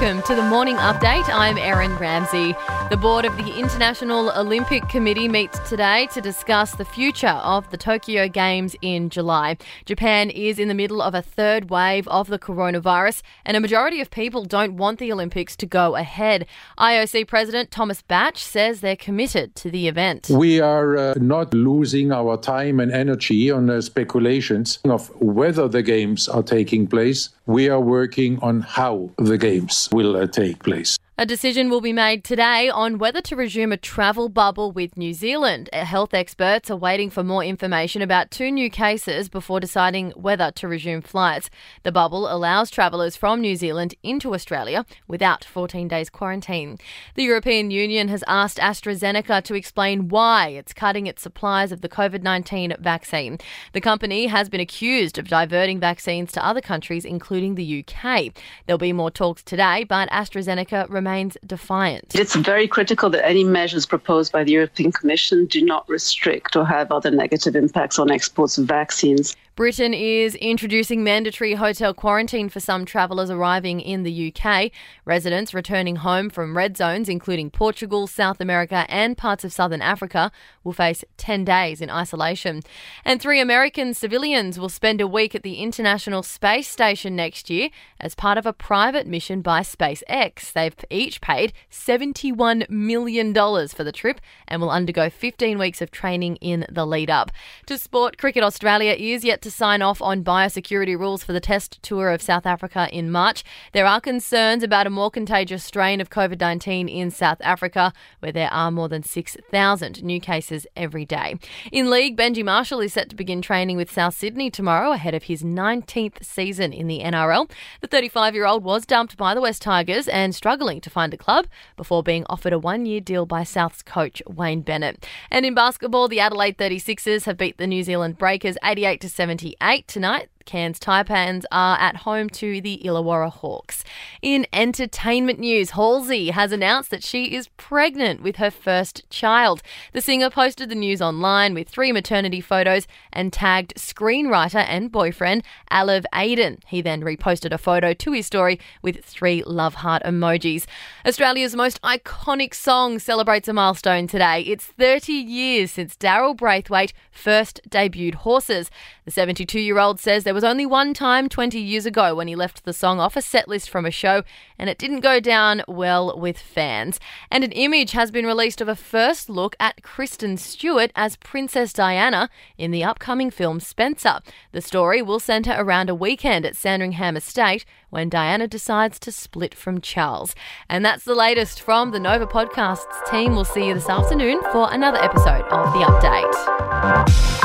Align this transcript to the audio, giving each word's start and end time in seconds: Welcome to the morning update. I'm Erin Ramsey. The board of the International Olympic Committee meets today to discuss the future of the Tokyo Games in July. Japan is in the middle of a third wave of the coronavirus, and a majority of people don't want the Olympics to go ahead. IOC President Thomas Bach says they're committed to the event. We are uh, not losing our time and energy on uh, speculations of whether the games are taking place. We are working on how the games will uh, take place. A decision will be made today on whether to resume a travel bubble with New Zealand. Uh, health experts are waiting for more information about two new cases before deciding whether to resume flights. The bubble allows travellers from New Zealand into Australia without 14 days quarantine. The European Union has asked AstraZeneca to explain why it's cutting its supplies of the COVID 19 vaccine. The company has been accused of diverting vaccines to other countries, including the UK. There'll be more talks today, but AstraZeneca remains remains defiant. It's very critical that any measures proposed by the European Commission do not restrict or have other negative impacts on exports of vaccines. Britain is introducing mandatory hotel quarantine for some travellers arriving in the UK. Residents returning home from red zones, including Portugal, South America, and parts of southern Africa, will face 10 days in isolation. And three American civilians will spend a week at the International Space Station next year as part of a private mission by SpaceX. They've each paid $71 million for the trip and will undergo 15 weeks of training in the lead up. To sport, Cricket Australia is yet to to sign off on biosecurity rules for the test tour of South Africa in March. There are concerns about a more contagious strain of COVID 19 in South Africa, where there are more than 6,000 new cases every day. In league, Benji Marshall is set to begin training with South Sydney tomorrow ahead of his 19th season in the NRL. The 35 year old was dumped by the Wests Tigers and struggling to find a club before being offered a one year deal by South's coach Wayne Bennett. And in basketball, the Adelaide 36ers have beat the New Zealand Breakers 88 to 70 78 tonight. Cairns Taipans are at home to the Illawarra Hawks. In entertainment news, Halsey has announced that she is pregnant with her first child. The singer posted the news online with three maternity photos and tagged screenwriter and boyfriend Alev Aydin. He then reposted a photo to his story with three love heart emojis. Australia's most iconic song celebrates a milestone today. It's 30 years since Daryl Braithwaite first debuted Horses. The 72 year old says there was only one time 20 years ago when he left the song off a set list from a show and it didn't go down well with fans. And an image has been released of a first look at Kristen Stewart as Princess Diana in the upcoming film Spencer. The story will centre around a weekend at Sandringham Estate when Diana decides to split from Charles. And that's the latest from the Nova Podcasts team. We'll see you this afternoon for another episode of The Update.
Welcome 0.00 0.22
to 0.28 0.36
the 0.36 0.48
morning 0.48 0.76
update. 0.76 1.28
I'm 1.28 1.58
Erin 1.58 1.96
Ramsey. 1.96 2.54
The 2.88 2.96
board 2.96 3.24
of 3.24 3.36
the 3.36 3.58
International 3.58 4.30
Olympic 4.30 4.88
Committee 4.88 5.26
meets 5.26 5.58
today 5.68 6.06
to 6.12 6.20
discuss 6.20 6.76
the 6.76 6.84
future 6.84 7.26
of 7.26 7.68
the 7.70 7.76
Tokyo 7.76 8.28
Games 8.28 8.76
in 8.80 9.10
July. 9.10 9.56
Japan 9.86 10.30
is 10.30 10.60
in 10.60 10.68
the 10.68 10.74
middle 10.74 11.02
of 11.02 11.16
a 11.16 11.20
third 11.20 11.68
wave 11.68 12.06
of 12.06 12.28
the 12.28 12.38
coronavirus, 12.38 13.22
and 13.44 13.56
a 13.56 13.60
majority 13.60 14.00
of 14.00 14.08
people 14.12 14.44
don't 14.44 14.76
want 14.76 15.00
the 15.00 15.10
Olympics 15.12 15.56
to 15.56 15.66
go 15.66 15.96
ahead. 15.96 16.46
IOC 16.78 17.26
President 17.26 17.72
Thomas 17.72 18.00
Bach 18.00 18.38
says 18.38 18.80
they're 18.80 18.94
committed 18.94 19.56
to 19.56 19.68
the 19.68 19.88
event. 19.88 20.30
We 20.30 20.60
are 20.60 20.96
uh, 20.96 21.14
not 21.16 21.52
losing 21.52 22.12
our 22.12 22.36
time 22.36 22.78
and 22.78 22.92
energy 22.92 23.50
on 23.50 23.68
uh, 23.68 23.80
speculations 23.80 24.78
of 24.84 25.08
whether 25.20 25.66
the 25.66 25.82
games 25.82 26.28
are 26.28 26.44
taking 26.44 26.86
place. 26.86 27.30
We 27.46 27.68
are 27.68 27.80
working 27.80 28.38
on 28.40 28.60
how 28.60 29.10
the 29.16 29.38
games 29.38 29.87
will 29.92 30.16
uh, 30.16 30.26
take 30.26 30.62
place. 30.62 30.98
A 31.20 31.26
decision 31.26 31.68
will 31.68 31.80
be 31.80 31.92
made 31.92 32.22
today 32.22 32.68
on 32.68 32.96
whether 32.96 33.20
to 33.22 33.34
resume 33.34 33.72
a 33.72 33.76
travel 33.76 34.28
bubble 34.28 34.70
with 34.70 34.96
New 34.96 35.12
Zealand. 35.12 35.68
Uh, 35.72 35.84
health 35.84 36.14
experts 36.14 36.70
are 36.70 36.76
waiting 36.76 37.10
for 37.10 37.24
more 37.24 37.42
information 37.42 38.02
about 38.02 38.30
two 38.30 38.52
new 38.52 38.70
cases 38.70 39.28
before 39.28 39.58
deciding 39.58 40.12
whether 40.12 40.52
to 40.52 40.68
resume 40.68 41.02
flights. 41.02 41.50
The 41.82 41.90
bubble 41.90 42.32
allows 42.32 42.70
travellers 42.70 43.16
from 43.16 43.40
New 43.40 43.56
Zealand 43.56 43.96
into 44.04 44.32
Australia 44.32 44.86
without 45.08 45.44
14 45.44 45.88
days 45.88 46.08
quarantine. 46.08 46.78
The 47.16 47.24
European 47.24 47.72
Union 47.72 48.06
has 48.06 48.22
asked 48.28 48.58
AstraZeneca 48.58 49.42
to 49.42 49.54
explain 49.54 50.06
why 50.06 50.50
it's 50.50 50.72
cutting 50.72 51.08
its 51.08 51.22
supplies 51.22 51.72
of 51.72 51.80
the 51.80 51.88
COVID 51.88 52.22
19 52.22 52.76
vaccine. 52.78 53.38
The 53.72 53.80
company 53.80 54.26
has 54.26 54.48
been 54.48 54.60
accused 54.60 55.18
of 55.18 55.26
diverting 55.26 55.80
vaccines 55.80 56.30
to 56.30 56.46
other 56.46 56.60
countries, 56.60 57.04
including 57.04 57.56
the 57.56 57.84
UK. 57.84 58.32
There'll 58.66 58.78
be 58.78 58.92
more 58.92 59.10
talks 59.10 59.42
today, 59.42 59.82
but 59.82 60.08
AstraZeneca 60.10 60.88
remains 60.88 61.07
remains 61.08 61.36
defiant. 61.46 62.14
It's 62.14 62.34
very 62.34 62.68
critical 62.68 63.10
that 63.10 63.26
any 63.26 63.44
measures 63.44 63.86
proposed 63.86 64.30
by 64.32 64.44
the 64.44 64.52
European 64.52 64.92
Commission 64.92 65.46
do 65.46 65.64
not 65.64 65.88
restrict 65.88 66.54
or 66.56 66.66
have 66.66 66.92
other 66.92 67.10
negative 67.10 67.56
impacts 67.56 67.98
on 67.98 68.10
exports 68.10 68.58
of 68.58 68.66
vaccines. 68.66 69.34
Britain 69.58 69.92
is 69.92 70.36
introducing 70.36 71.02
mandatory 71.02 71.54
hotel 71.54 71.92
quarantine 71.92 72.48
for 72.48 72.60
some 72.60 72.84
travellers 72.84 73.28
arriving 73.28 73.80
in 73.80 74.04
the 74.04 74.32
UK. 74.32 74.70
Residents 75.04 75.52
returning 75.52 75.96
home 75.96 76.30
from 76.30 76.56
red 76.56 76.76
zones, 76.76 77.08
including 77.08 77.50
Portugal, 77.50 78.06
South 78.06 78.40
America, 78.40 78.86
and 78.88 79.18
parts 79.18 79.42
of 79.42 79.52
southern 79.52 79.82
Africa, 79.82 80.30
will 80.62 80.72
face 80.72 81.04
10 81.16 81.44
days 81.44 81.80
in 81.80 81.90
isolation. 81.90 82.62
And 83.04 83.20
three 83.20 83.40
American 83.40 83.94
civilians 83.94 84.60
will 84.60 84.68
spend 84.68 85.00
a 85.00 85.08
week 85.08 85.34
at 85.34 85.42
the 85.42 85.56
International 85.56 86.22
Space 86.22 86.68
Station 86.68 87.16
next 87.16 87.50
year 87.50 87.70
as 87.98 88.14
part 88.14 88.38
of 88.38 88.46
a 88.46 88.52
private 88.52 89.08
mission 89.08 89.42
by 89.42 89.62
SpaceX. 89.62 90.52
They've 90.52 90.76
each 90.88 91.20
paid 91.20 91.52
$71 91.68 92.70
million 92.70 93.34
for 93.34 93.82
the 93.82 93.90
trip 93.90 94.20
and 94.46 94.62
will 94.62 94.70
undergo 94.70 95.10
15 95.10 95.58
weeks 95.58 95.82
of 95.82 95.90
training 95.90 96.36
in 96.36 96.64
the 96.70 96.86
lead 96.86 97.10
up. 97.10 97.32
To 97.66 97.76
sport, 97.76 98.18
Cricket 98.18 98.44
Australia 98.44 98.92
is 98.92 99.24
yet 99.24 99.42
to 99.42 99.47
to 99.48 99.54
sign 99.54 99.80
off 99.80 100.02
on 100.02 100.22
biosecurity 100.22 100.98
rules 100.98 101.24
for 101.24 101.32
the 101.32 101.40
test 101.40 101.82
tour 101.82 102.10
of 102.10 102.20
South 102.20 102.44
Africa 102.44 102.86
in 102.92 103.10
March. 103.10 103.42
There 103.72 103.86
are 103.86 103.98
concerns 103.98 104.62
about 104.62 104.86
a 104.86 104.90
more 104.90 105.10
contagious 105.10 105.64
strain 105.64 106.02
of 106.02 106.10
COVID 106.10 106.38
19 106.38 106.86
in 106.86 107.10
South 107.10 107.38
Africa, 107.40 107.94
where 108.20 108.30
there 108.32 108.52
are 108.52 108.70
more 108.70 108.88
than 108.88 109.02
6,000 109.02 110.04
new 110.04 110.20
cases 110.20 110.66
every 110.76 111.06
day. 111.06 111.36
In 111.72 111.88
league, 111.88 112.16
Benji 112.16 112.44
Marshall 112.44 112.80
is 112.80 112.92
set 112.92 113.08
to 113.08 113.16
begin 113.16 113.40
training 113.40 113.78
with 113.78 113.90
South 113.90 114.14
Sydney 114.14 114.50
tomorrow 114.50 114.92
ahead 114.92 115.14
of 115.14 115.24
his 115.24 115.42
19th 115.42 116.22
season 116.22 116.74
in 116.74 116.86
the 116.86 117.00
NRL. 117.00 117.50
The 117.80 117.86
35 117.86 118.34
year 118.34 118.44
old 118.44 118.64
was 118.64 118.84
dumped 118.84 119.16
by 119.16 119.34
the 119.34 119.40
Wests 119.40 119.60
Tigers 119.60 120.08
and 120.08 120.34
struggling 120.34 120.82
to 120.82 120.90
find 120.90 121.14
a 121.14 121.16
club 121.16 121.46
before 121.74 122.02
being 122.02 122.26
offered 122.28 122.52
a 122.52 122.58
one 122.58 122.84
year 122.84 123.00
deal 123.00 123.24
by 123.24 123.44
South's 123.44 123.82
coach 123.82 124.22
Wayne 124.26 124.60
Bennett. 124.60 125.06
And 125.30 125.46
in 125.46 125.54
basketball, 125.54 126.06
the 126.06 126.20
Adelaide 126.20 126.58
36ers 126.58 127.24
have 127.24 127.38
beat 127.38 127.56
the 127.56 127.66
New 127.66 127.82
Zealand 127.82 128.18
Breakers 128.18 128.58
88 128.62 129.00
to 129.00 129.08
70 129.08 129.37
78 129.38 129.86
tonight. 129.86 130.28
Cairns 130.48 130.80
Taipans 130.80 131.44
are 131.52 131.78
at 131.78 131.96
home 131.96 132.30
to 132.30 132.62
the 132.62 132.80
Illawarra 132.82 133.30
Hawks. 133.30 133.84
In 134.22 134.46
entertainment 134.50 135.38
news, 135.38 135.72
Halsey 135.72 136.30
has 136.30 136.52
announced 136.52 136.90
that 136.90 137.04
she 137.04 137.34
is 137.34 137.48
pregnant 137.58 138.22
with 138.22 138.36
her 138.36 138.50
first 138.50 139.08
child. 139.10 139.60
The 139.92 140.00
singer 140.00 140.30
posted 140.30 140.70
the 140.70 140.74
news 140.74 141.02
online 141.02 141.52
with 141.52 141.68
three 141.68 141.92
maternity 141.92 142.40
photos 142.40 142.86
and 143.12 143.30
tagged 143.30 143.74
screenwriter 143.74 144.64
and 144.66 144.90
boyfriend 144.90 145.42
Alev 145.70 146.04
Aydin. 146.14 146.62
He 146.66 146.80
then 146.80 147.02
reposted 147.02 147.52
a 147.52 147.58
photo 147.58 147.92
to 147.92 148.12
his 148.12 148.24
story 148.24 148.58
with 148.80 149.04
three 149.04 149.42
love 149.42 149.74
heart 149.74 150.02
emojis. 150.04 150.64
Australia's 151.04 151.54
most 151.54 151.78
iconic 151.82 152.54
song 152.54 152.98
celebrates 152.98 153.48
a 153.48 153.52
milestone 153.52 154.06
today. 154.06 154.40
It's 154.40 154.64
30 154.64 155.12
years 155.12 155.72
since 155.72 155.94
Daryl 155.94 156.34
Braithwaite 156.34 156.94
first 157.10 157.60
debuted 157.68 158.14
Horses. 158.14 158.70
The 159.04 159.10
72 159.10 159.60
year 159.60 159.78
old 159.78 160.00
says 160.00 160.24
there 160.24 160.37
was 160.38 160.44
only 160.44 160.64
one 160.66 160.94
time 160.94 161.28
20 161.28 161.58
years 161.58 161.84
ago 161.84 162.14
when 162.14 162.28
he 162.28 162.36
left 162.36 162.64
the 162.64 162.72
song 162.72 163.00
off 163.00 163.16
a 163.16 163.20
set 163.20 163.48
list 163.48 163.68
from 163.68 163.84
a 163.84 163.90
show 163.90 164.22
and 164.56 164.70
it 164.70 164.78
didn't 164.78 165.00
go 165.00 165.18
down 165.18 165.64
well 165.66 166.16
with 166.16 166.38
fans. 166.38 167.00
And 167.28 167.42
an 167.42 167.50
image 167.50 167.90
has 167.90 168.12
been 168.12 168.24
released 168.24 168.60
of 168.60 168.68
a 168.68 168.76
first 168.76 169.28
look 169.28 169.56
at 169.58 169.82
Kristen 169.82 170.36
Stewart 170.36 170.92
as 170.94 171.16
Princess 171.16 171.72
Diana 171.72 172.30
in 172.56 172.70
the 172.70 172.84
upcoming 172.84 173.32
film 173.32 173.58
Spencer. 173.58 174.20
The 174.52 174.60
story 174.60 175.02
will 175.02 175.18
centre 175.18 175.56
around 175.58 175.90
a 175.90 175.94
weekend 175.96 176.46
at 176.46 176.54
Sandringham 176.54 177.16
Estate 177.16 177.64
when 177.90 178.08
Diana 178.08 178.46
decides 178.46 179.00
to 179.00 179.10
split 179.10 179.56
from 179.56 179.80
Charles. 179.80 180.36
And 180.68 180.84
that's 180.84 181.02
the 181.02 181.16
latest 181.16 181.60
from 181.60 181.90
the 181.90 181.98
Nova 181.98 182.28
Podcasts 182.28 183.10
team. 183.10 183.34
We'll 183.34 183.44
see 183.44 183.66
you 183.66 183.74
this 183.74 183.88
afternoon 183.88 184.40
for 184.52 184.72
another 184.72 185.02
episode 185.02 185.42
of 185.46 185.72
The 185.72 185.80
Update. 185.80 187.37